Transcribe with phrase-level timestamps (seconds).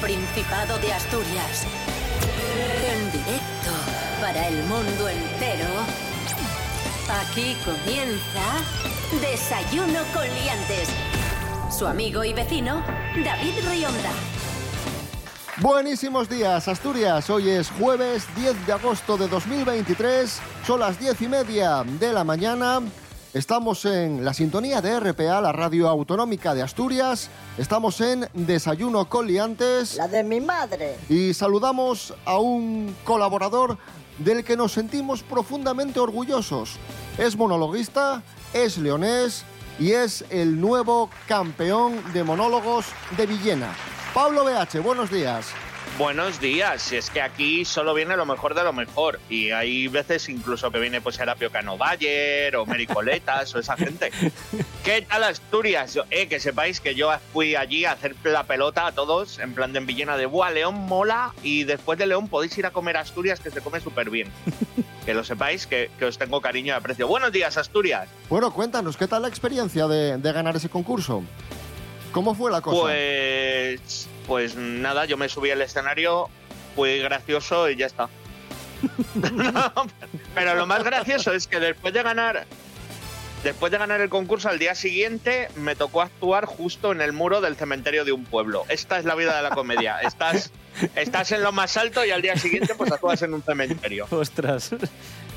[0.00, 1.66] Principado de Asturias.
[2.84, 3.70] En directo
[4.20, 5.66] para el mundo entero.
[7.22, 8.42] Aquí comienza
[9.22, 10.88] Desayuno con Liantes.
[11.70, 12.84] Su amigo y vecino,
[13.24, 14.10] David Rionda.
[15.58, 17.30] Buenísimos días, Asturias.
[17.30, 20.40] Hoy es jueves 10 de agosto de 2023.
[20.66, 22.82] Son las 10 y media de la mañana.
[23.36, 27.28] Estamos en la sintonía de RPA, la radio autonómica de Asturias.
[27.58, 29.96] Estamos en Desayuno con Liantes.
[29.96, 30.96] La de mi madre.
[31.10, 33.76] Y saludamos a un colaborador
[34.16, 36.78] del que nos sentimos profundamente orgullosos.
[37.18, 38.22] Es monologuista,
[38.54, 39.44] es leonés
[39.78, 42.86] y es el nuevo campeón de monólogos
[43.18, 43.76] de Villena.
[44.14, 45.48] Pablo BH, buenos días.
[45.98, 49.88] Buenos días, si es que aquí solo viene lo mejor de lo mejor y hay
[49.88, 54.10] veces incluso que viene pues Serapio Cano Bayer o Mericoletas o esa gente.
[54.84, 55.98] ¿Qué tal Asturias?
[56.10, 59.72] Eh, que sepáis que yo fui allí a hacer la pelota a todos en plan
[59.72, 62.98] de en Villena de Buah, León mola y después de León podéis ir a comer
[62.98, 64.30] a Asturias que se come súper bien.
[65.06, 67.08] que lo sepáis que, que, os tengo cariño y aprecio.
[67.08, 68.08] Buenos días Asturias.
[68.28, 71.22] Bueno, cuéntanos, ¿qué tal la experiencia de, de ganar ese concurso?
[72.16, 72.80] ¿Cómo fue la cosa?
[72.80, 76.28] Pues, pues nada, yo me subí al escenario,
[76.74, 78.08] fue gracioso y ya está.
[80.34, 82.46] pero lo más gracioso es que después de ganar,
[83.42, 87.40] después de ganar el concurso al día siguiente, me tocó actuar justo en el muro
[87.40, 88.64] del cementerio de un pueblo.
[88.68, 90.00] Esta es la vida de la comedia.
[90.00, 90.52] Estás,
[90.94, 94.06] estás en lo más alto y al día siguiente pues actúas en un cementerio.
[94.10, 94.70] Ostras.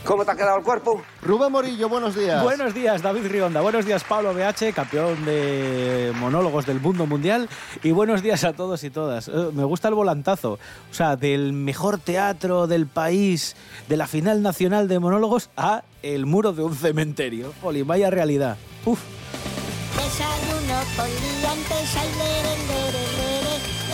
[0.03, 1.01] ¿Cómo te ha quedado el cuerpo?
[1.21, 2.41] Rubén Morillo, buenos días.
[2.41, 3.61] Buenos días, David Rionda.
[3.61, 7.49] Buenos días, Pablo BH, campeón de monólogos del mundo mundial.
[7.83, 9.27] Y buenos días a todos y todas.
[9.27, 10.53] Eh, me gusta el volantazo.
[10.53, 13.55] O sea, del mejor teatro del país,
[13.89, 17.53] de la final nacional de monólogos, a el muro de un cementerio.
[17.61, 18.58] Poli, vaya realidad.
[18.85, 18.99] Uf.
[19.95, 23.18] Desayuno con liantes, ay, lere, lere, lere.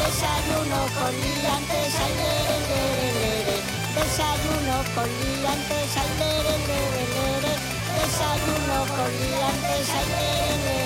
[0.06, 3.58] Desayuno con liantes, ay, lere, lere, lere.
[3.96, 7.54] Desayuno con liantes, ay, lere, lere, lere.
[7.98, 10.85] Desayuno con liantes, ay, lere, lere, lere.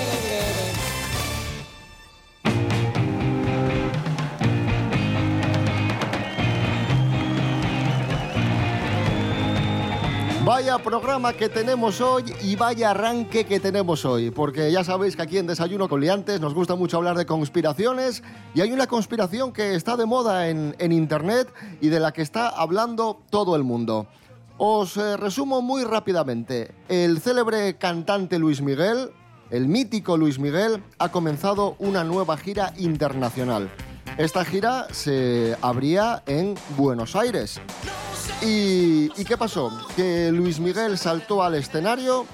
[10.44, 15.20] Vaya programa que tenemos hoy y vaya arranque que tenemos hoy, porque ya sabéis que
[15.20, 18.22] aquí en Desayuno con Liantes nos gusta mucho hablar de conspiraciones
[18.54, 21.52] y hay una conspiración que está de moda en, en Internet
[21.82, 24.06] y de la que está hablando todo el mundo.
[24.56, 26.72] Os eh, resumo muy rápidamente.
[26.88, 29.10] El célebre cantante Luis Miguel,
[29.50, 33.70] el mítico Luis Miguel, ha comenzado una nueva gira internacional.
[34.16, 37.60] Esta gira se abría en Buenos Aires.
[38.42, 39.70] ¿Y, ¿Y, qué pasó?
[39.94, 42.26] Que Luis Miguel saltó al escenario,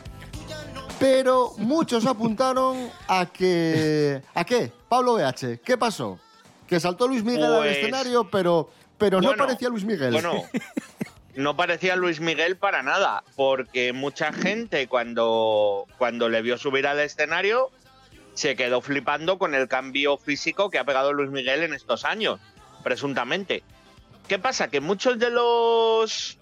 [1.00, 4.22] pero muchos apuntaron a que...
[4.34, 4.72] ¿A qué?
[4.88, 6.18] Pablo BH, ¿qué pasó?
[6.68, 10.12] Que saltó Luis Miguel al Pues- escenario, pero, pero no parecía Luis Miguel.
[10.12, 10.44] Bueno,
[11.34, 17.00] no parecía Luis Miguel para nada, porque mucha gente cuando, cuando le vio subir al
[17.00, 17.70] escenario
[18.34, 22.38] se quedó flipando con el cambio físico que ha pegado Luis Miguel en estos años,
[22.84, 23.64] presuntamente.
[24.28, 24.68] ¿Qué pasa?
[24.68, 26.38] Que muchos de los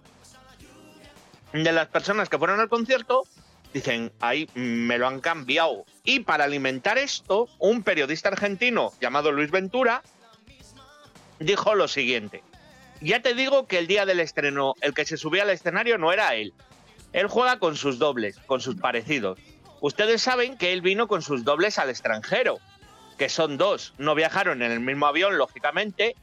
[1.52, 3.24] de las personas que fueron al concierto
[3.72, 5.84] dicen, ahí me lo han cambiado.
[6.02, 10.02] Y para alimentar esto, un periodista argentino llamado Luis Ventura
[11.38, 12.42] dijo lo siguiente.
[13.00, 16.12] Ya te digo que el día del estreno, el que se subía al escenario no
[16.12, 16.54] era él.
[17.12, 19.38] Él juega con sus dobles, con sus parecidos.
[19.80, 22.58] Ustedes saben que él vino con sus dobles al extranjero,
[23.18, 23.92] que son dos.
[23.98, 26.16] No viajaron en el mismo avión, lógicamente,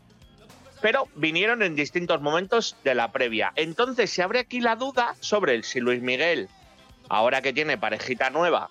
[0.81, 3.53] pero vinieron en distintos momentos de la previa.
[3.55, 6.49] Entonces se abre aquí la duda sobre el si Luis Miguel,
[7.09, 8.69] ahora que tiene parejita nueva,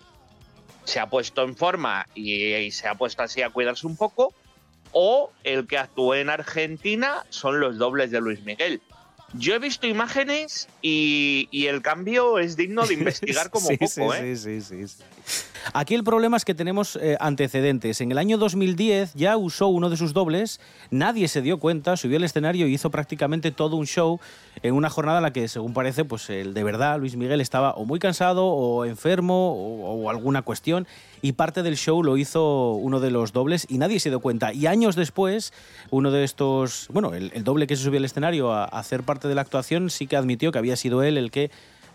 [0.85, 4.35] se ha puesto en forma y, y se ha puesto así a cuidarse un poco,
[4.93, 8.81] o el que actuó en Argentina son los dobles de Luis Miguel.
[9.35, 13.89] Yo he visto imágenes y, y el cambio es digno de investigar como Sí, poco,
[13.89, 14.37] sí, ¿eh?
[14.37, 15.05] sí, sí, sí, sí.
[15.73, 18.01] Aquí el problema es que tenemos eh, antecedentes.
[18.01, 20.61] En el año 2010 ya usó uno de sus dobles,
[20.91, 24.21] nadie se dio cuenta, subió al escenario y hizo prácticamente todo un show
[24.63, 27.73] en una jornada en la que, según parece, pues el de verdad Luis Miguel estaba
[27.73, 30.87] o muy cansado o enfermo o, alguna cuestión
[31.23, 34.53] y parte del show lo hizo uno de los dobles y nadie se dio cuenta.
[34.53, 35.53] Y años después,
[35.91, 39.35] uno de estos, bueno, el, doble que se subió al escenario a hacer parte de
[39.35, 41.51] la actuación sí que admitió que había sido él el que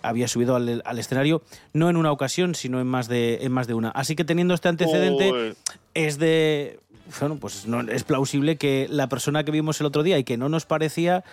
[0.08, 1.42] había subido al, al escenario,
[1.74, 3.90] no en una ocasión, sino en más de, en más de una.
[3.90, 5.54] Así que teniendo este antecedente, Uy.
[5.94, 6.80] es de.
[7.20, 10.38] Bueno, pues no, es plausible que la persona que vimos el otro día y que
[10.38, 11.24] no nos parecía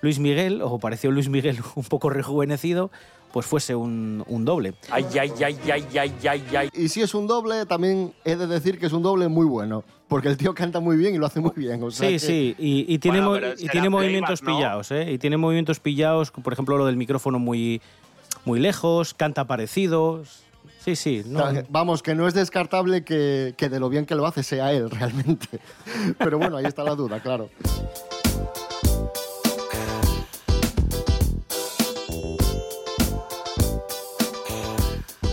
[0.00, 2.90] Luis Miguel, o pareció Luis Miguel un poco rejuvenecido,
[3.32, 4.72] pues fuese un, un doble.
[4.90, 6.68] Ay, ay, ay, ay, ay, ay, ay.
[6.72, 9.84] Y si es un doble, también he de decir que es un doble muy bueno.
[10.08, 11.80] Porque el tío canta muy bien y lo hace muy bien.
[11.84, 14.40] o sea Sí, que- sí, y, y tiene, Bueno, mo- pero y será tiene movimientos
[14.40, 14.58] playback, ¿no?
[14.58, 15.12] pillados, ¿eh?
[15.12, 17.80] Y tiene movimientos pillados, por ejemplo, lo del micrófono muy,
[18.44, 20.22] muy lejos, canta parecido.
[20.84, 21.22] Sí, sí,
[21.68, 24.90] Vamos, que no es descartable que, que de lo bien que lo hace sea él
[24.90, 25.60] realmente.
[26.18, 27.50] Pero bueno, ahí está la duda, claro.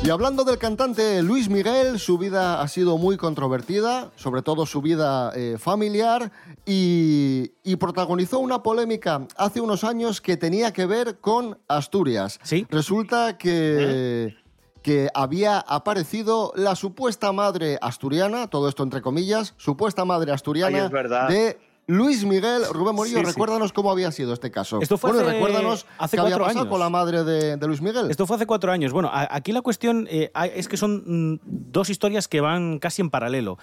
[0.07, 4.81] Y hablando del cantante Luis Miguel, su vida ha sido muy controvertida, sobre todo su
[4.81, 6.31] vida eh, familiar,
[6.65, 12.39] y, y protagonizó una polémica hace unos años que tenía que ver con Asturias.
[12.42, 12.65] Sí.
[12.69, 14.38] Resulta que,
[14.81, 20.86] que había aparecido la supuesta madre asturiana, todo esto entre comillas, supuesta madre asturiana Ay,
[20.86, 21.27] es verdad.
[21.27, 22.63] de Luis Miguel.
[22.71, 23.31] Rubén Morillo, Sí, sí.
[23.31, 24.79] recuérdanos cómo había sido este caso.
[24.81, 26.67] Esto fue bueno, hace- recuérdanos hace qué había pasado años.
[26.71, 28.11] con la madre de, de Luis Miguel.
[28.11, 28.91] Esto fue hace cuatro años.
[28.91, 31.03] Bueno, a- aquí la cuestión eh, es que son
[31.35, 33.57] mm, dos historias que van casi en paralelo.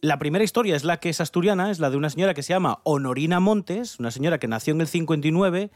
[0.00, 2.52] La primera historia es la que es asturiana, es la de una señora que se
[2.52, 5.70] llama Honorina Montes, una señora que nació en el 59.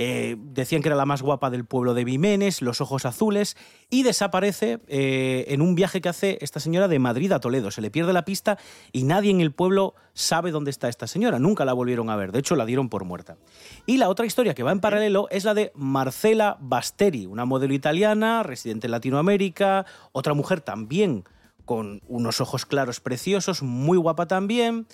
[0.00, 3.56] Eh, decían que era la más guapa del pueblo de Vimenes, los ojos azules,
[3.90, 7.72] y desaparece eh, en un viaje que hace esta señora de Madrid a Toledo.
[7.72, 8.58] Se le pierde la pista
[8.92, 11.40] y nadie en el pueblo sabe dónde está esta señora.
[11.40, 12.30] Nunca la volvieron a ver.
[12.30, 13.38] De hecho, la dieron por muerta.
[13.86, 17.74] Y la otra historia que va en paralelo es la de Marcela Basteri, una modelo
[17.74, 21.24] italiana, residente en Latinoamérica, otra mujer también
[21.64, 24.86] con unos ojos claros preciosos, muy guapa también.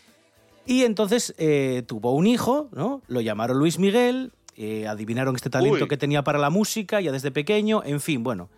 [0.64, 3.02] Y entonces eh, tuvo un hijo, ¿no?
[3.06, 5.88] Lo llamaron Luis Miguel, eh, adivinaron este talento Uy.
[5.88, 8.48] que tenía para la música ya desde pequeño, en fin, bueno.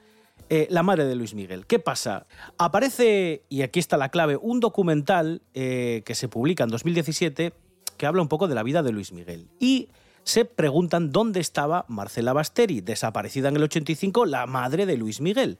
[0.48, 1.66] Eh, la madre de Luis Miguel.
[1.66, 2.26] ¿Qué pasa?
[2.56, 7.52] Aparece, y aquí está la clave, un documental eh, que se publica en 2017
[7.96, 9.48] que habla un poco de la vida de Luis Miguel.
[9.58, 9.88] Y
[10.22, 15.58] se preguntan dónde estaba Marcela Basteri, desaparecida en el 85, la madre de Luis Miguel.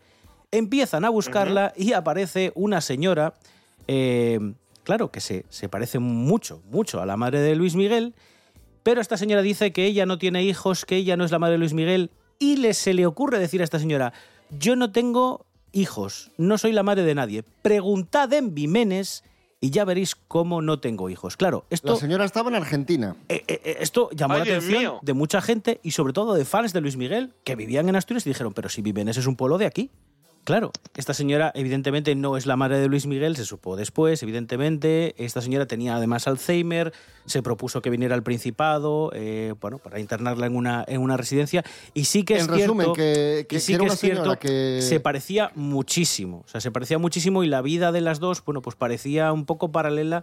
[0.51, 3.35] Empiezan a buscarla y aparece una señora,
[3.89, 4.39] eh,
[4.85, 8.15] claro, que se, se parece mucho, mucho a la madre de Luis Miguel,
[8.87, 11.55] pero esta señora dice que ella no tiene hijos, que ella no es la madre
[11.55, 14.13] de Luis Miguel, y le, se le ocurre decir a esta señora,
[14.49, 19.25] yo no tengo hijos, no soy la madre de nadie, preguntad en Vimenes
[19.61, 21.37] y ya veréis cómo no tengo hijos.
[21.37, 21.95] Claro, esto...
[21.95, 23.17] La señora estaba en Argentina.
[23.29, 26.45] Eh, eh, eh, esto llamó Ay, la atención de mucha gente y sobre todo de
[26.45, 29.35] fans de Luis Miguel que vivían en Asturias y dijeron, pero si Vimenes es un
[29.35, 29.91] pueblo de aquí.
[30.47, 35.13] Claro, esta señora evidentemente no es la madre de Luis Miguel, se supo después, evidentemente.
[35.19, 36.93] Esta señora tenía además Alzheimer,
[37.25, 41.65] se propuso que viniera al Principado, eh, bueno, para internarla en una, en una residencia.
[41.95, 43.95] Y sí que es En resumen, cierto que- que- y sí que era que una
[43.95, 46.45] es cierto, que- se parecía muchísimo.
[46.47, 49.47] O sea, se parecía muchísimo y la vida de las dos, bueno, pues parecía un
[49.47, 50.23] poco paralela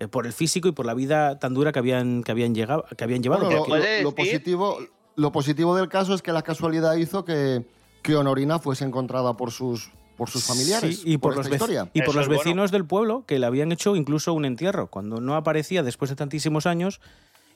[0.00, 2.84] eh, por el físico y por la vida tan dura que habían, que habían, llegado,
[2.94, 3.46] que habían llevado.
[3.46, 3.64] Bueno,
[4.02, 4.76] lo, positivo,
[5.14, 7.64] lo positivo del caso es que la casualidad hizo que,
[8.06, 11.00] que Honorina fuese encontrada por sus, por sus familiares.
[11.00, 11.90] Sí, y por, los, historia.
[11.92, 12.40] y por Eso los bueno.
[12.42, 14.86] vecinos del pueblo que le habían hecho incluso un entierro.
[14.86, 17.00] Cuando no aparecía después de tantísimos años,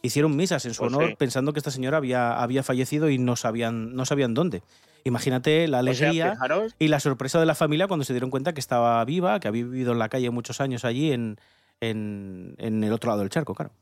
[0.02, 1.14] hicieron misas en su Pues honor sí.
[1.18, 4.62] pensando que esta señora había, había fallecido y no sabían, no sabían dónde.
[5.04, 6.38] Imagínate la O sea, alegría
[6.78, 9.64] y la sorpresa de la familia cuando se dieron cuenta que estaba viva, que había
[9.64, 11.38] vivido en la calle muchos años allí en,
[11.80, 13.72] en, en el otro lado del charco, claro.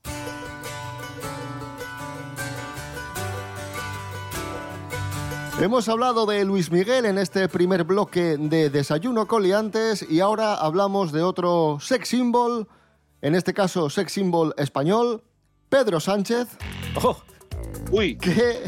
[5.60, 11.10] Hemos hablado de Luis Miguel en este primer bloque de Desayuno Coliantes y ahora hablamos
[11.10, 12.68] de otro sex symbol,
[13.22, 15.24] en este caso sex symbol español,
[15.68, 16.46] Pedro Sánchez,
[17.02, 17.16] ¡Oh!
[17.90, 18.62] Uy, que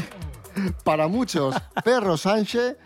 [0.83, 1.55] para muchos,
[1.85, 2.77] Perro Sánchez,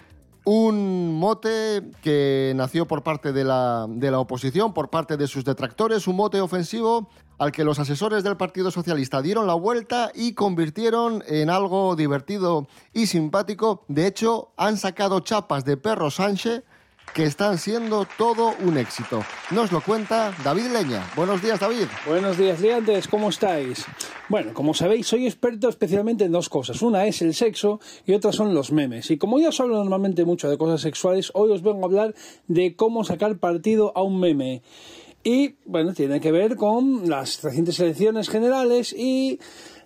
[0.44, 5.44] un mote que nació por parte de la, de la oposición, por parte de sus
[5.44, 10.34] detractores, un mote ofensivo al que los asesores del Partido Socialista dieron la vuelta y
[10.34, 13.84] convirtieron en algo divertido y simpático.
[13.88, 16.64] De hecho, han sacado chapas de Perro Sánchez
[17.14, 19.24] que están siendo todo un éxito.
[19.52, 21.10] Nos lo cuenta David Leña.
[21.16, 21.86] Buenos días, David.
[22.06, 23.86] Buenos días, liantes, ¿cómo estáis?
[24.28, 26.82] Bueno, como sabéis, soy experto especialmente en dos cosas.
[26.82, 29.12] Una es el sexo y otra son los memes.
[29.12, 32.16] Y como ya os hablo normalmente mucho de cosas sexuales, hoy os vengo a hablar
[32.48, 34.62] de cómo sacar partido a un meme.
[35.28, 39.40] Y, bueno, tiene que ver con las recientes elecciones generales y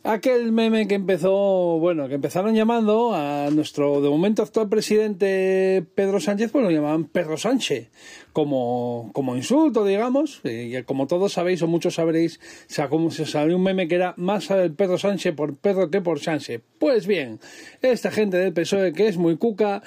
[0.03, 6.19] aquel meme que empezó, bueno, que empezaron llamando a nuestro, de momento, actual presidente Pedro
[6.19, 7.89] Sánchez, pues lo llamaban Pedro Sánchez,
[8.33, 10.41] como, como insulto, digamos.
[10.43, 14.51] Y como todos sabéis, o muchos sabréis, sacó, se salió un meme que era más
[14.51, 16.61] el Pedro Sánchez por Pedro que por Sánchez.
[16.79, 17.39] Pues bien,
[17.81, 19.83] esta gente del PSOE, que es muy cuca,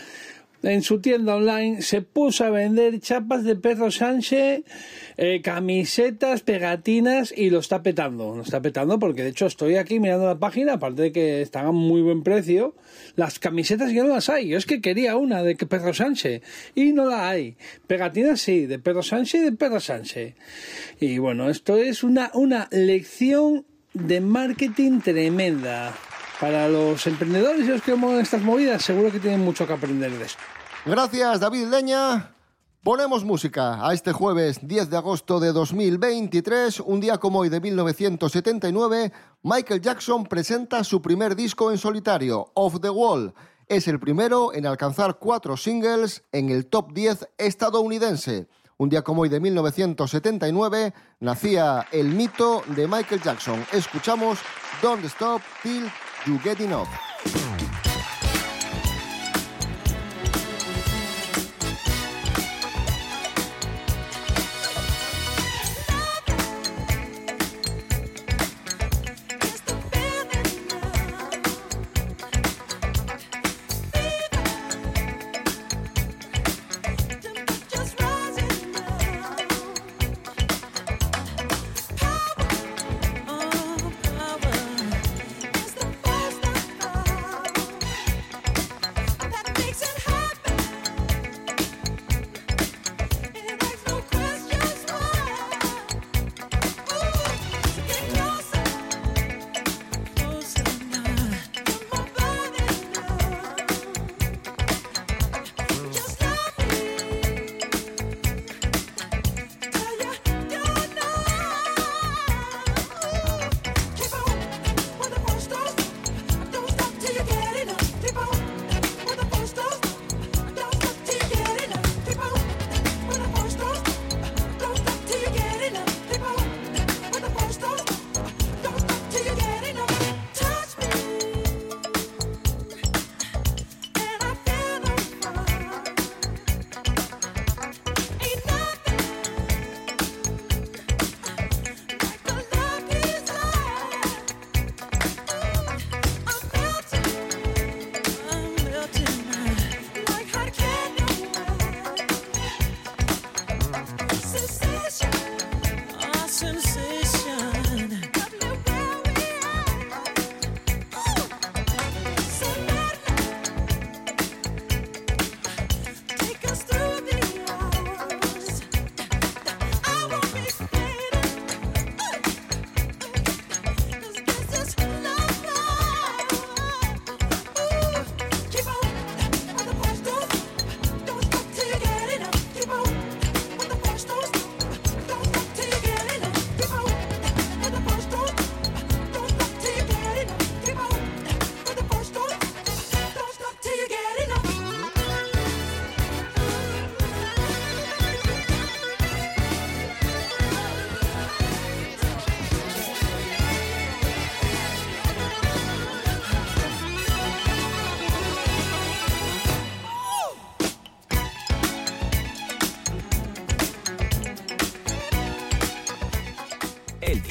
[0.63, 4.63] en su tienda online se puso a vender chapas de perro Sánchez,
[5.17, 8.35] eh, camisetas, pegatinas y lo está petando.
[8.35, 11.67] Lo está petando porque de hecho estoy aquí mirando la página, aparte de que están
[11.67, 12.75] a muy buen precio.
[13.17, 14.49] Las camisetas ya no las hay.
[14.49, 16.43] Yo es que quería una de perro Sánchez
[16.75, 17.57] y no la hay.
[17.87, 20.35] Pegatinas sí, de perro Sánchez y de perro Sánchez.
[21.01, 25.95] Y bueno, esto es una, una lección de marketing tremenda.
[26.43, 30.11] Para los emprendedores y los que mueven estas movidas, seguro que tienen mucho que aprender
[30.11, 30.43] de esto.
[30.85, 32.35] Gracias, David Leña.
[32.83, 37.61] Ponemos música a este jueves 10 de agosto de 2023, un día como hoy de
[37.61, 39.13] 1979,
[39.45, 43.33] Michael Jackson presenta su primer disco en solitario, Off the Wall.
[43.69, 48.49] Es el primero en alcanzar cuatro singles en el top 10 estadounidense.
[48.79, 53.65] Un día como hoy de 1979 nacía el mito de Michael Jackson.
[53.71, 54.41] Escuchamos
[54.83, 55.89] Don't Stop Till
[56.25, 57.82] You Get Enough.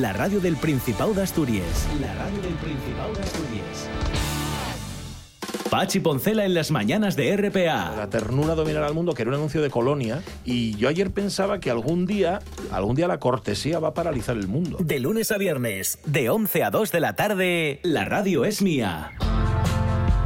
[0.00, 1.88] la radio del Principado de Asturias.
[2.00, 3.88] La radio del Principado de Asturias.
[5.70, 7.94] Pachi Poncela en las mañanas de RPA.
[7.96, 11.58] La ternura dominará al mundo, que era un anuncio de Colonia, y yo ayer pensaba
[11.58, 12.40] que algún día,
[12.70, 14.76] algún día la cortesía va a paralizar el mundo.
[14.80, 19.12] De lunes a viernes, de 11 a 2 de la tarde, la radio es mía.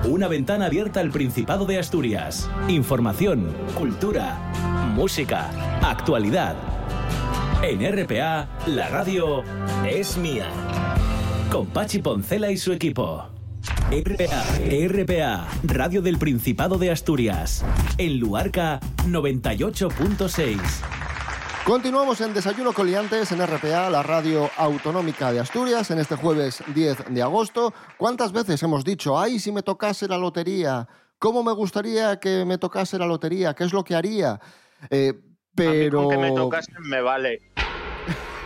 [0.04, 2.50] Una ventana abierta al Principado de Asturias.
[2.68, 4.36] Información, cultura,
[4.94, 5.50] música,
[5.82, 6.77] actualidad.
[7.60, 9.42] En RPA, la radio
[9.84, 10.48] es mía.
[11.50, 13.26] Con Pachi Poncela y su equipo.
[13.90, 14.44] RPA,
[14.88, 17.64] RPA, Radio del Principado de Asturias.
[17.98, 20.60] En Luarca 98.6.
[21.64, 27.06] Continuamos en Desayuno Coliantes en RPA, la radio autonómica de Asturias, en este jueves 10
[27.10, 27.74] de agosto.
[27.96, 30.86] ¿Cuántas veces hemos dicho, ay, si me tocase la lotería?
[31.18, 33.54] ¿Cómo me gustaría que me tocase la lotería?
[33.54, 34.40] ¿Qué es lo que haría?
[34.90, 35.12] Eh,
[35.66, 36.04] A mí pero...
[36.04, 37.42] con que me tocasen me vale.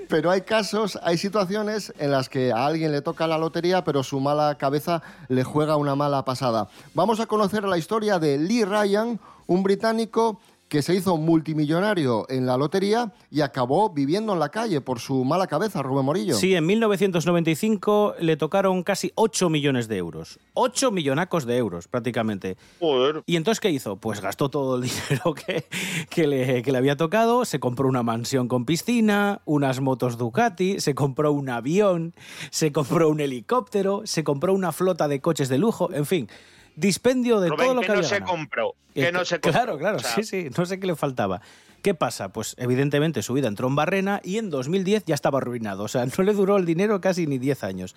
[0.09, 4.03] Pero hay casos, hay situaciones en las que a alguien le toca la lotería, pero
[4.03, 6.69] su mala cabeza le juega una mala pasada.
[6.95, 10.41] Vamos a conocer la historia de Lee Ryan, un británico
[10.73, 15.23] que se hizo multimillonario en la lotería y acabó viviendo en la calle por su
[15.23, 16.35] mala cabeza, Rubén Morillo.
[16.35, 20.39] Sí, en 1995 le tocaron casi 8 millones de euros.
[20.55, 22.57] 8 millonacos de euros, prácticamente.
[22.81, 23.23] Joder.
[23.27, 23.97] ¿Y entonces qué hizo?
[23.97, 25.67] Pues gastó todo el dinero que,
[26.09, 30.81] que le, que le había tocado, se compró una mansión con piscina, unas motos Ducati,
[30.81, 32.15] se compró un avión,
[32.49, 36.29] se compró un helicóptero, se compró una flota de coches de lujo, en fin,
[36.77, 38.33] dispendio de Rubén, todo lo que que no había se ganado.
[38.33, 38.75] compró.
[38.95, 39.53] Eh, Que no se compró.
[39.53, 41.41] Claro, claro, O sea, sí, sí, no sé qué le faltaba.
[41.83, 42.29] ¿Qué pasa?
[42.29, 45.83] Pues evidentemente su vida entró en barrena y en 2010 ya estaba arruinado.
[45.85, 47.97] O sea, no le duró el dinero casi ni 10 años.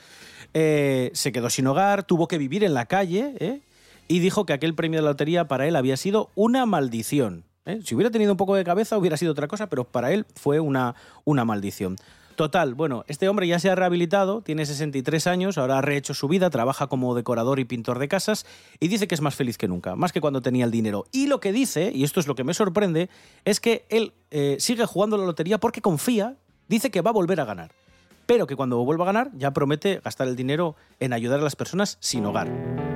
[0.53, 3.62] Eh, se quedó sin hogar, tuvo que vivir en la calle ¿eh?
[4.08, 7.44] y dijo que aquel premio de la lotería para él había sido una maldición.
[7.65, 7.79] ¿eh?
[7.84, 10.60] Si hubiera tenido un poco de cabeza hubiera sido otra cosa, pero para él fue
[10.60, 11.98] una, una maldición.
[12.36, 16.27] Total, bueno, este hombre ya se ha rehabilitado, tiene 63 años, ahora ha rehecho su
[16.27, 18.46] vida, trabaja como decorador y pintor de casas
[18.80, 21.06] y dice que es más feliz que nunca, más que cuando tenía el dinero.
[21.13, 23.10] Y lo que dice, y esto es lo que me sorprende,
[23.46, 26.36] es que él eh, sigue jugando la lotería porque confía,
[26.68, 27.72] dice que va a volver a ganar,
[28.25, 31.56] pero que cuando vuelva a ganar ya promete gastar el dinero en ayudar a las
[31.56, 32.95] personas sin hogar.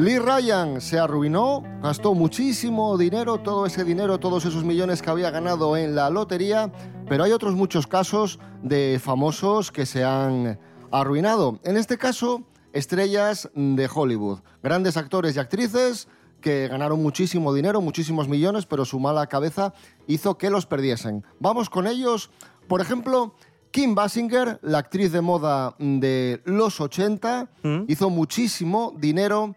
[0.00, 5.30] Lee Ryan se arruinó, gastó muchísimo dinero, todo ese dinero, todos esos millones que había
[5.30, 6.72] ganado en la lotería,
[7.06, 10.58] pero hay otros muchos casos de famosos que se han
[10.90, 11.60] arruinado.
[11.64, 16.08] En este caso, estrellas de Hollywood, grandes actores y actrices
[16.40, 19.74] que ganaron muchísimo dinero, muchísimos millones, pero su mala cabeza
[20.06, 21.26] hizo que los perdiesen.
[21.40, 22.30] Vamos con ellos,
[22.68, 23.34] por ejemplo,
[23.70, 27.50] Kim Basinger, la actriz de moda de los 80,
[27.86, 29.54] hizo muchísimo dinero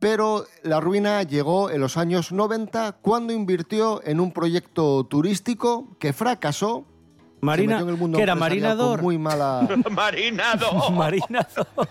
[0.00, 6.12] pero la ruina llegó en los años 90 cuando invirtió en un proyecto turístico que
[6.12, 6.86] fracasó.
[7.42, 9.00] Marina, se metió en el mundo ¿qué era, marinador?
[9.00, 9.68] Muy mala.
[9.90, 10.90] Marinado.
[10.90, 11.66] Marinador.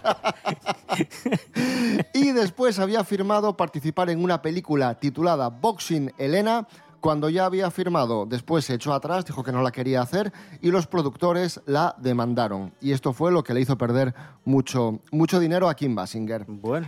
[2.13, 6.67] y después había firmado participar en una película titulada Boxing Elena.
[6.99, 10.69] Cuando ya había firmado, después se echó atrás, dijo que no la quería hacer y
[10.71, 12.73] los productores la demandaron.
[12.81, 14.13] Y esto fue lo que le hizo perder
[14.45, 16.45] mucho, mucho dinero a Kim Basinger.
[16.47, 16.87] Bueno,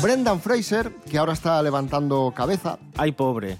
[0.00, 3.58] Brendan Fraser, que ahora está levantando cabeza, ay pobre.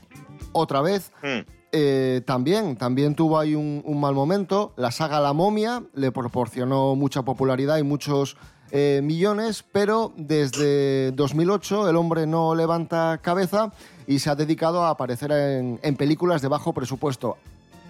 [0.53, 1.41] otra vez, Hmm.
[1.73, 4.73] eh, también, también tuvo ahí un, un mal momento.
[4.77, 8.37] La saga La momia le proporcionó mucha popularidad y muchos
[8.75, 13.71] eh, millones, pero desde 2008 el hombre no levanta cabeza
[14.07, 17.37] y se ha dedicado a aparecer en, en películas de bajo presupuesto.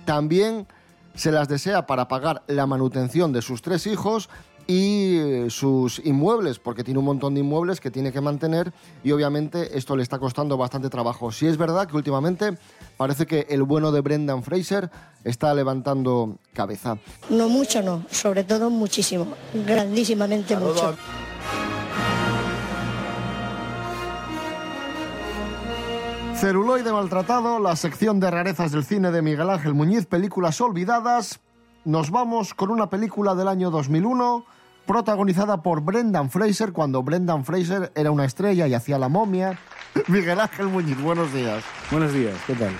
[0.05, 0.66] También
[1.14, 4.29] se las desea para pagar la manutención de sus tres hijos
[4.66, 8.72] y eh, sus inmuebles, porque tiene un montón de inmuebles que tiene que mantener
[9.03, 11.33] y obviamente esto le está costando bastante trabajo.
[11.33, 12.57] Si es verdad que últimamente
[12.96, 14.90] parece que el bueno de Brendan Fraser
[15.25, 16.98] está levantando cabeza.
[17.29, 18.05] No mucho, no.
[18.11, 19.27] Sobre todo muchísimo.
[19.66, 20.94] Grandísimamente mucho.
[26.42, 31.38] Celuloide maltratado, la sección de rarezas del cine de Miguel Ángel Muñiz, películas olvidadas.
[31.85, 34.44] Nos vamos con una película del año 2001,
[34.85, 39.57] protagonizada por Brendan Fraser, cuando Brendan Fraser era una estrella y hacía la momia.
[40.09, 41.62] Miguel Ángel Muñiz, buenos días.
[41.92, 42.72] Buenos días, ¿qué tal?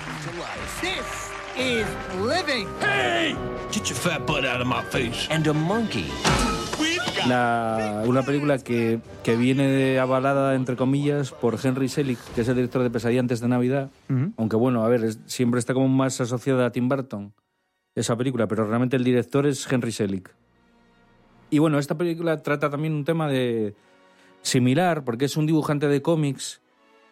[1.57, 1.85] Is
[2.25, 2.67] living.
[2.81, 3.35] Hey!
[3.71, 5.27] Get your fat butt out of my face.
[5.29, 6.05] And a monkey.
[7.27, 12.47] La- una película que, que viene de- avalada, entre comillas, por Henry Selick, que es
[12.47, 13.89] el director de Pesadilla antes de Navidad.
[14.37, 17.33] Aunque bueno, a ver, es- siempre está como más asociada a Tim Burton,
[17.95, 20.35] esa película, pero realmente el director es Henry Selick.
[21.49, 23.75] Y bueno, esta película trata también un tema de
[24.41, 26.61] similar, porque es un dibujante de cómics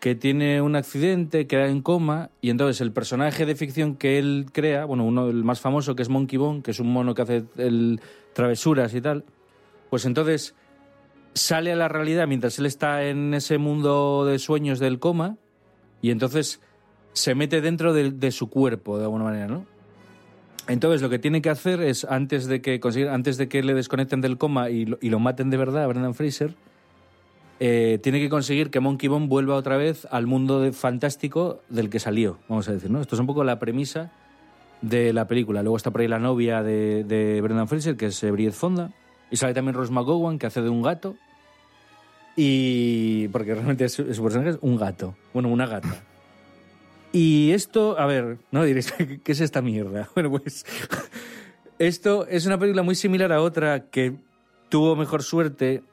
[0.02, 4.48] que tiene un accidente, queda en coma, y entonces el personaje de ficción que él
[4.52, 7.22] crea, bueno, uno el más famoso, que es Monkey Bone, que es un mono que
[7.22, 8.02] hace el,
[8.34, 9.26] travesuras y tal,
[9.92, 10.56] pues entonces
[11.36, 15.38] sale a la realidad mientras él está en ese mundo de sueños del coma,
[16.02, 16.62] y entonces
[17.14, 19.68] se mete dentro de, su cuerpo, de alguna manera, ¿no?
[20.68, 24.20] Entonces lo que tiene que hacer es, antes de que, antes de que le desconecten
[24.22, 26.56] del coma y lo, y lo maten de verdad a Brendan Fraser,
[27.64, 32.00] eh, tiene que conseguir que Monkey Bone vuelva otra vez al mundo fantástico del que
[32.00, 33.02] salió, vamos a decir, ¿no?
[33.02, 34.12] Esto es un poco la premisa
[34.82, 35.62] de la película.
[35.62, 38.90] Luego está por ahí la novia de, Brendan Fraser, que es Bridget Fonda,
[39.30, 41.16] y sale también Rose McGowan, que hace de un gato,
[42.36, 43.28] y...
[43.28, 46.02] porque realmente su, su personaje es un gato, bueno, una gata.
[47.14, 48.92] Y esto, a ver, no diréis,
[49.24, 50.10] ¿qué es esta mierda?
[50.16, 50.66] Bueno, pues
[51.78, 54.16] esto es una película muy similar a otra que
[54.70, 55.84] tuvo mejor suerte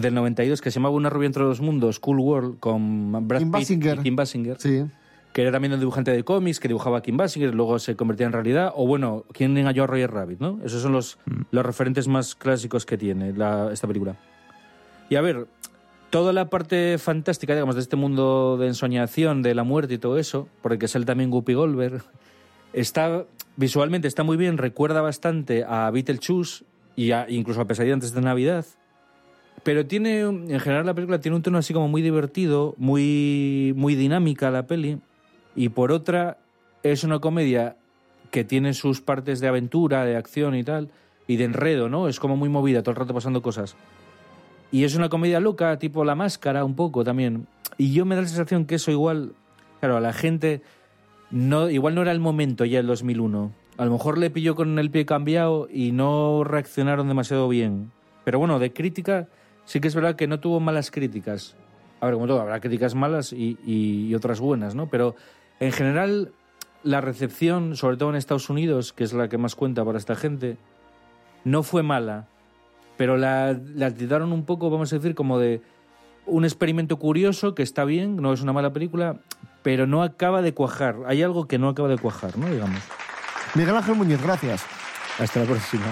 [0.00, 3.48] del 92 que se llamaba Una rubia entre dos mundos, Cool World, con Brad Kim
[3.50, 3.98] Pitt Basinger.
[3.98, 4.56] y Kim Basinger.
[4.60, 4.84] Sí.
[5.32, 8.26] Que era también un dibujante de cómics, que dibujaba a Kim Basinger, luego se convertía
[8.26, 8.72] en realidad.
[8.74, 10.40] O bueno, ¿quién engañó a Roger Rabbit?
[10.40, 10.58] ¿no?
[10.64, 11.18] Esos son los,
[11.52, 14.16] los referentes más clásicos que tiene la- esta película.
[15.08, 15.46] Y a ver,
[16.10, 20.18] toda la parte fantástica, digamos, de este mundo de ensoñación, de la muerte y todo
[20.18, 22.02] eso, porque sale también Guppy Goldberg,
[22.72, 23.24] está
[23.56, 26.64] visualmente está muy bien, recuerda bastante a Beetlejuice
[26.96, 28.64] y a- incluso a Pesadilla antes de Navidad.
[29.62, 33.94] Pero tiene, en general la película tiene un tono así como muy divertido, muy, muy
[33.94, 34.98] dinámica la peli.
[35.54, 36.38] Y por otra,
[36.82, 37.76] es una comedia
[38.30, 40.88] que tiene sus partes de aventura, de acción y tal,
[41.26, 42.08] y de enredo, ¿no?
[42.08, 43.76] Es como muy movida, todo el rato pasando cosas.
[44.72, 47.46] Y es una comedia loca, tipo La Máscara, un poco también.
[47.76, 49.32] Y yo me da la sensación que eso igual,
[49.80, 50.62] claro, a la gente,
[51.30, 53.52] no, igual no era el momento ya el 2001.
[53.76, 57.90] A lo mejor le pilló con el pie cambiado y no reaccionaron demasiado bien.
[58.24, 59.28] Pero bueno, de crítica,
[59.70, 61.54] sí que es verdad que no tuvo malas críticas.
[62.00, 64.88] A ver, como todo, habrá críticas malas y, y- y otras buenas, ¿no?
[64.88, 65.14] Pero
[65.60, 66.32] en general,
[66.82, 70.16] la recepción, sobre todo en Estados Unidos, que es la que más cuenta para esta
[70.16, 70.56] gente,
[71.44, 72.26] no fue mala.
[72.96, 75.62] Pero la, la tiraron un poco, vamos a decir, como de
[76.26, 79.20] un experimento curioso que está bien, no es una mala película,
[79.62, 80.96] pero no acaba de cuajar.
[81.06, 82.50] Hay algo que no acaba de cuajar, ¿no?
[82.50, 82.80] Digamos.
[83.54, 84.64] Miguel Ángel Muñiz, gracias.
[85.18, 85.84] Hasta la próxima.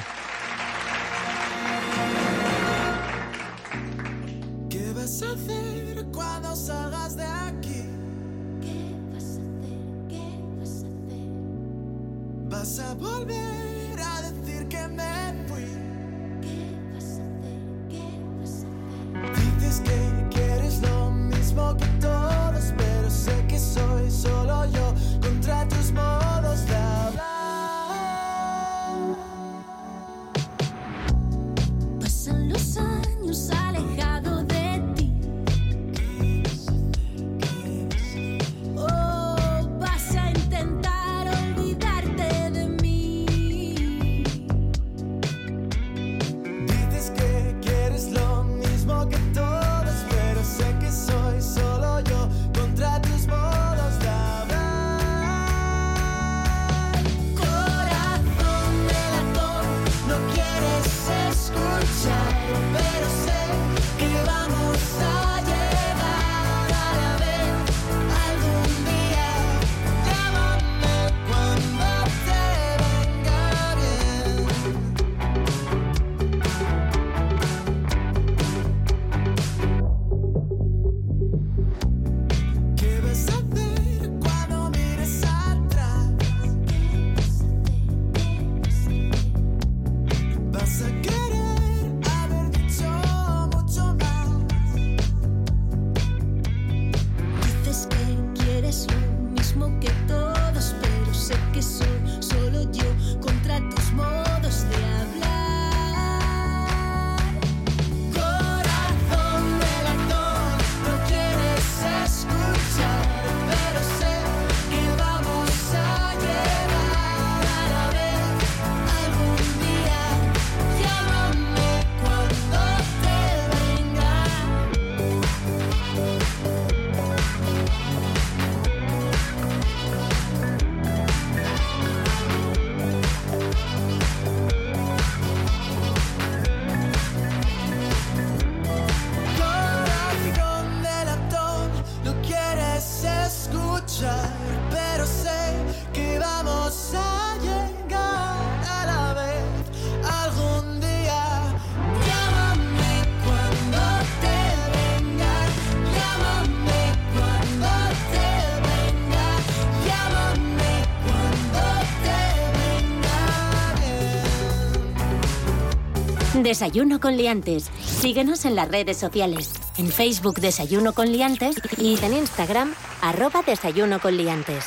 [166.48, 167.70] Desayuno con liantes.
[167.84, 169.52] Síguenos en las redes sociales.
[169.76, 174.64] En Facebook Desayuno con liantes y en Instagram arroba Desayuno con liantes.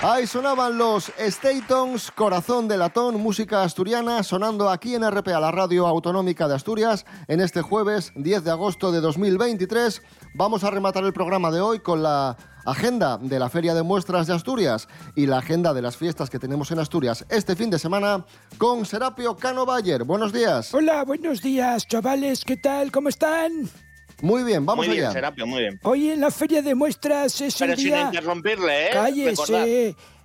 [0.00, 5.86] Ahí sonaban los Statons, Corazón de Latón, música asturiana, sonando aquí en RPA, la radio
[5.86, 10.00] autonómica de Asturias, en este jueves 10 de agosto de 2023.
[10.34, 14.26] Vamos a rematar el programa de hoy con la agenda de la Feria de Muestras
[14.26, 17.78] de Asturias y la agenda de las fiestas que tenemos en Asturias este fin de
[17.78, 18.24] semana
[18.58, 20.04] con Serapio Cano Bayer.
[20.04, 20.72] Buenos días.
[20.74, 22.44] Hola, buenos días, chavales.
[22.44, 22.90] ¿Qué tal?
[22.92, 23.68] ¿Cómo están?
[24.20, 25.12] Muy bien, vamos muy bien, allá.
[25.14, 25.80] Serapio, muy bien.
[25.82, 28.02] Hoy en la feria de muestras es Pero el sin día.
[28.02, 28.90] interrumpirle, ¿eh?
[28.92, 29.30] Cállese.
[29.30, 29.66] Recordad.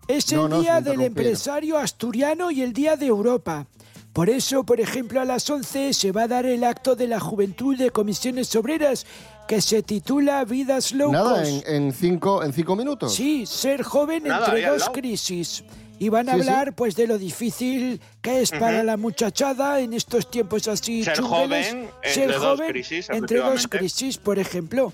[0.08, 3.66] Es el No, no, sin día del empresario asturiano y el día de Europa.
[4.14, 7.20] Por eso, por ejemplo, a las 11 se va a dar el acto de la
[7.20, 9.06] Juventud de Comisiones Obreras
[9.48, 11.14] que se titula Vidas Locos.
[11.14, 13.14] Nada, en, en cinco, en cinco minutos.
[13.16, 15.64] Sí, ser joven Nada, entre dos crisis.
[16.00, 16.50] Y van a Sí, sí.
[16.50, 21.16] hablar pues de lo difícil que es para la muchachada en estos tiempos así Ser
[21.18, 21.70] chungueles.
[21.70, 24.94] joven entre dos crisis, entre dos crisis, por ejemplo.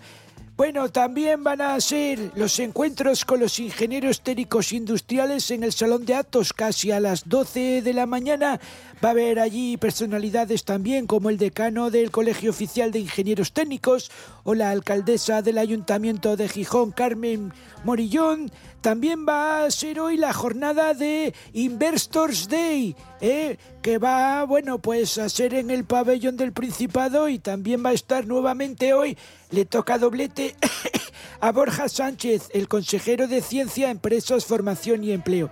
[0.56, 6.06] Bueno, también van a ser los encuentros con los ingenieros técnicos industriales en el Salón
[6.06, 8.60] de Actos casi a las 12 de la mañana.
[9.04, 14.10] Va a haber allí personalidades también como el decano del Colegio Oficial de Ingenieros Técnicos
[14.44, 17.52] o la alcaldesa del Ayuntamiento de Gijón, Carmen
[17.84, 18.50] Morillón.
[18.80, 23.58] También va a ser hoy la jornada de Investors Day, ¿eh?
[23.82, 27.94] que va, bueno, pues a ser en el pabellón del Principado y también va a
[27.94, 29.18] estar nuevamente hoy.
[29.52, 30.56] Le toca doblete
[31.42, 35.52] a Borja Sánchez, el consejero de Ciencia, Empresas, Formación y Empleo.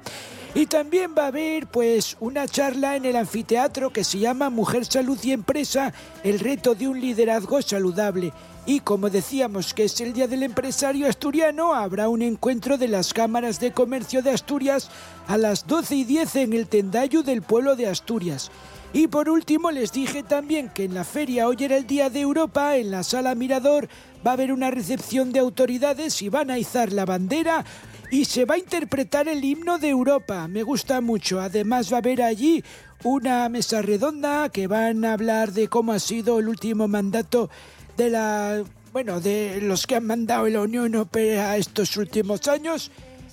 [0.54, 4.86] Y también va a haber pues una charla en el anfiteatro que se llama Mujer,
[4.86, 5.94] Salud y Empresa,
[6.26, 8.34] el reto de un liderazgo saludable.
[8.66, 13.14] Y como decíamos que es el Día del Empresario Asturiano, habrá un encuentro de las
[13.14, 14.90] cámaras de comercio de Asturias
[15.26, 18.52] a las 12 y 10 en el Tendayo del pueblo de Asturias.
[18.94, 22.20] Y por último les dije también que en la feria hoy era el Día de
[22.20, 23.88] Europa, en la sala Mirador
[24.26, 27.66] va a haber una recepción de autoridades y van a izar la bandera
[28.12, 30.48] y se va a interpretar el himno de Europa.
[30.48, 31.40] Me gusta mucho.
[31.40, 32.64] Además va a haber allí
[33.04, 37.50] una mesa redonda que van a hablar de cómo ha sido el último mandato
[37.98, 42.92] de la bueno, de los que han mandado la Unión Europea estos últimos años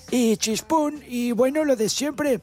[0.09, 2.39] y chispún y bueno, lo de siempre.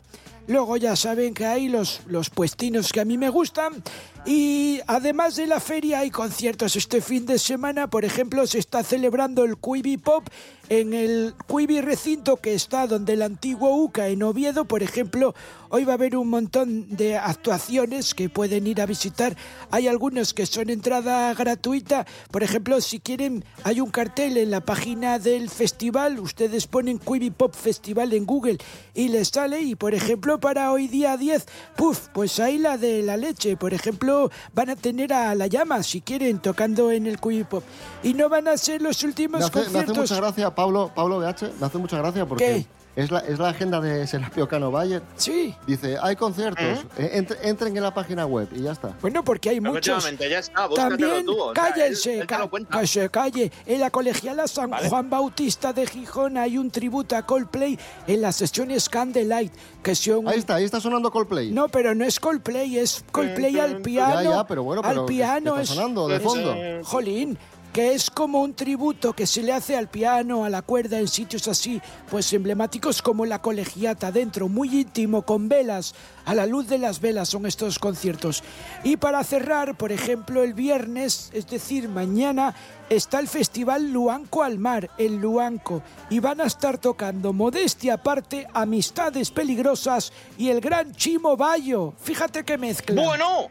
[0.46, 3.82] Luego ya saben que hay los, los puestinos que a mí me gustan.
[4.26, 7.88] Y además de la feria hay conciertos este fin de semana.
[7.88, 10.28] Por ejemplo, se está celebrando el Quibi Pop
[10.68, 14.64] en el Quibi recinto que está donde el antiguo UCA en Oviedo.
[14.64, 15.32] Por ejemplo,
[15.68, 19.36] hoy va a haber un montón de actuaciones que pueden ir a visitar.
[19.70, 22.04] Hay algunos que son entrada gratuita.
[22.32, 26.18] Por ejemplo, si quieren, hay un cartel en la página del festival.
[26.18, 28.58] Ustedes ponen Quibi Pop Festival en Google
[28.92, 29.60] y les sale.
[29.60, 33.56] Y por ejemplo, para hoy día 10, puf, pues hay la de la leche.
[33.56, 34.15] Por ejemplo,
[34.54, 37.62] van a tener a La Llama, si quieren, tocando en el Quibi Pop.
[38.02, 39.98] Y no van a ser los últimos Me hace, me hace conciertos.
[40.10, 43.80] mucha gracia, Pablo, Pablo BH, me hace mucha gracia porque es la, es la agenda
[43.80, 45.02] de Serapio Cano Bayer.
[45.16, 45.54] Sí.
[45.66, 46.64] Dice, hay conciertos,
[46.98, 48.94] eh, entre- entren en la página web y ya está.
[49.02, 50.04] Bueno, porque hay muchos.
[50.18, 52.80] Ya está, También tú, o sea, cállense, él- él cuenta.
[52.80, 53.52] que se calle.
[53.66, 58.36] En la colegiala San Juan Bautista de Gijón hay un tributo a Coldplay en las
[58.36, 60.26] sesiones Candlelight, que son...
[60.28, 61.50] Ahí está, ahí está sonando Coldplay.
[61.52, 64.22] No, pero no es Coldplay, es Coldplay al piano.
[64.22, 66.54] Ya, ya, pero bueno, pero al piano está es sonando de es- fondo.
[66.84, 67.38] Jolín,
[67.76, 71.08] que es como un tributo que se le hace al piano, a la cuerda, en
[71.08, 76.68] sitios así, pues emblemáticos como la colegiata dentro, muy íntimo, con velas, a la luz
[76.68, 78.42] de las velas son estos conciertos.
[78.82, 82.54] Y para cerrar, por ejemplo, el viernes, es decir, mañana,
[82.88, 88.46] está el Festival Luanco al Mar, en Luanco, y van a estar tocando Modestia aparte,
[88.54, 91.92] Amistades Peligrosas y el gran Chimo Bayo.
[92.00, 93.02] Fíjate qué mezcla.
[93.02, 93.50] Bueno,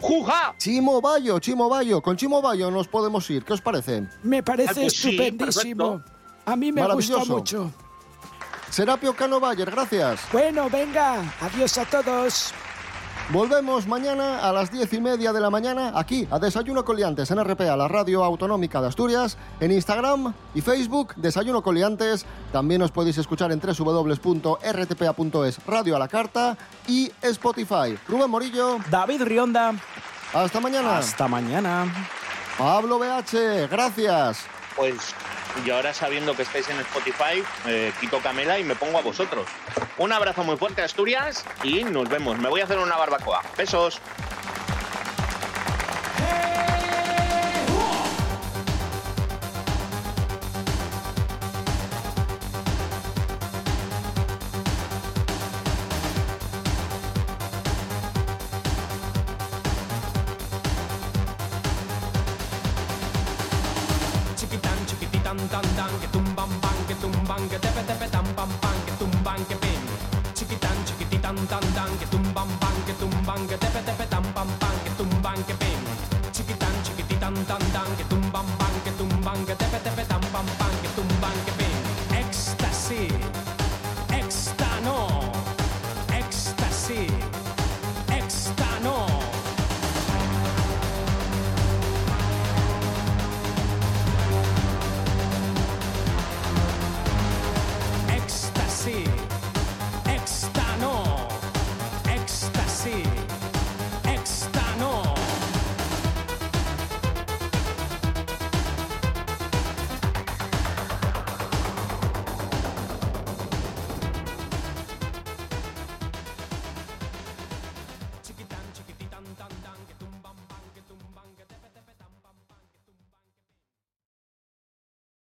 [0.00, 0.54] ¡Juja!
[0.58, 4.06] Chimo Bayo, Chimo Bayo, con Chimo Bayo nos podemos ir, ¿qué os parece?
[4.22, 6.02] Me parece pues sí, estupendísimo.
[6.44, 7.70] A mí me gusta mucho.
[8.70, 10.20] Serapio Cano Bayer, gracias.
[10.32, 12.52] Bueno, venga, adiós a todos.
[13.30, 17.42] Volvemos mañana a las diez y media de la mañana aquí a Desayuno Coliantes en
[17.42, 22.24] RPA, la radio autonómica de Asturias, en Instagram y Facebook Desayuno Coliantes.
[22.52, 24.46] También os podéis escuchar en www.rtpa.es
[25.66, 27.98] Radio a la Carta y Spotify.
[28.06, 28.78] Rubén Morillo.
[28.88, 29.74] David Rionda.
[30.32, 30.98] Hasta mañana.
[30.98, 31.92] Hasta mañana.
[32.56, 34.44] Pablo BH, gracias.
[34.76, 35.12] Pues
[35.64, 39.46] yo ahora sabiendo que estáis en Spotify, eh, quito Camela y me pongo a vosotros.
[39.98, 42.38] Un abrazo muy fuerte Asturias y nos vemos.
[42.38, 43.42] Me voy a hacer una barbacoa.
[43.56, 44.00] Besos.
[69.26, 69.80] Tumban, que pim.
[70.34, 74.15] Chiquitan, chiquititan, tan, tan, que tumban, pan, que tumban, que tepe, tepe,